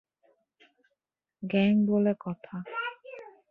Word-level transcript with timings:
Gang 1.43 1.73
বলে 1.85 2.13
কথা। 2.19 2.55